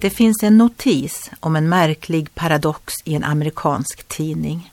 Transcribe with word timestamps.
Det 0.00 0.10
finns 0.10 0.42
en 0.42 0.58
notis 0.58 1.30
om 1.40 1.56
en 1.56 1.68
märklig 1.68 2.34
paradox 2.34 2.94
i 3.04 3.14
en 3.14 3.24
amerikansk 3.24 4.08
tidning. 4.08 4.72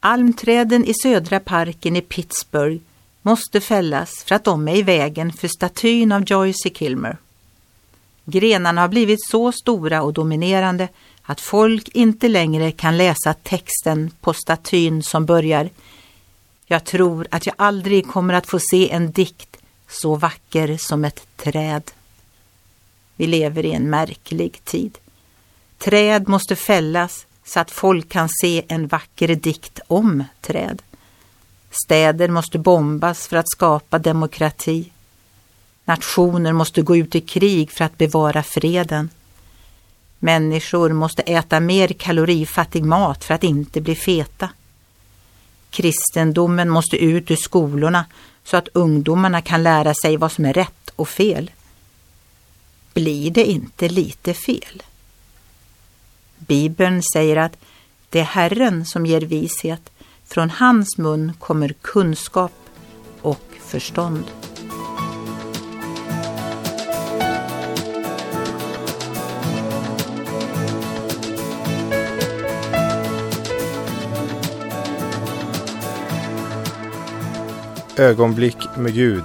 Almträden 0.00 0.84
i 0.84 0.94
Södra 0.94 1.40
parken 1.40 1.96
i 1.96 2.00
Pittsburgh 2.00 2.82
måste 3.22 3.60
fällas 3.60 4.24
för 4.24 4.34
att 4.34 4.44
de 4.44 4.68
är 4.68 4.76
i 4.76 4.82
vägen 4.82 5.32
för 5.32 5.48
statyn 5.48 6.12
av 6.12 6.24
Joyce 6.26 6.70
Kilmer. 6.74 7.16
Grenarna 8.24 8.80
har 8.80 8.88
blivit 8.88 9.26
så 9.26 9.52
stora 9.52 10.02
och 10.02 10.12
dominerande 10.12 10.88
att 11.22 11.40
folk 11.40 11.88
inte 11.88 12.28
längre 12.28 12.72
kan 12.72 12.96
läsa 12.96 13.34
texten 13.34 14.10
på 14.20 14.32
statyn 14.32 15.02
som 15.02 15.26
börjar 15.26 15.70
Jag 16.66 16.84
tror 16.84 17.26
att 17.30 17.46
jag 17.46 17.54
aldrig 17.58 18.06
kommer 18.06 18.34
att 18.34 18.46
få 18.46 18.58
se 18.70 18.90
en 18.90 19.12
dikt 19.12 19.56
så 19.88 20.14
vacker 20.14 20.76
som 20.76 21.04
ett 21.04 21.26
träd. 21.36 21.82
Vi 23.16 23.26
lever 23.26 23.64
i 23.64 23.72
en 23.72 23.90
märklig 23.90 24.64
tid. 24.64 24.98
Träd 25.78 26.28
måste 26.28 26.56
fällas 26.56 27.26
så 27.44 27.60
att 27.60 27.70
folk 27.70 28.08
kan 28.08 28.28
se 28.42 28.64
en 28.68 28.86
vacker 28.86 29.34
dikt 29.34 29.80
om 29.86 30.24
träd. 30.40 30.82
Städer 31.84 32.28
måste 32.28 32.58
bombas 32.58 33.26
för 33.26 33.36
att 33.36 33.50
skapa 33.50 33.98
demokrati. 33.98 34.92
Nationer 35.84 36.52
måste 36.52 36.82
gå 36.82 36.96
ut 36.96 37.14
i 37.14 37.20
krig 37.20 37.70
för 37.70 37.84
att 37.84 37.98
bevara 37.98 38.42
freden. 38.42 39.10
Människor 40.18 40.92
måste 40.92 41.22
äta 41.22 41.60
mer 41.60 41.88
kalorifattig 41.88 42.84
mat 42.84 43.24
för 43.24 43.34
att 43.34 43.44
inte 43.44 43.80
bli 43.80 43.94
feta. 43.94 44.48
Kristendomen 45.70 46.68
måste 46.68 46.96
ut 46.96 47.30
ur 47.30 47.36
skolorna 47.36 48.04
så 48.44 48.56
att 48.56 48.68
ungdomarna 48.72 49.42
kan 49.42 49.62
lära 49.62 49.94
sig 49.94 50.16
vad 50.16 50.32
som 50.32 50.44
är 50.44 50.52
rätt 50.52 50.90
och 50.96 51.08
fel. 51.08 51.50
Blir 52.96 53.30
det 53.30 53.44
inte 53.44 53.88
lite 53.88 54.34
fel? 54.34 54.82
Bibeln 56.38 57.02
säger 57.02 57.36
att 57.36 57.56
det 58.10 58.20
är 58.20 58.24
Herren 58.24 58.84
som 58.84 59.06
ger 59.06 59.20
vishet. 59.20 59.90
Från 60.24 60.50
hans 60.50 60.98
mun 60.98 61.32
kommer 61.38 61.74
kunskap 61.82 62.52
och 63.22 63.42
förstånd. 63.60 64.24
Ögonblick 77.96 78.58
med 78.76 78.94
Gud 78.94 79.24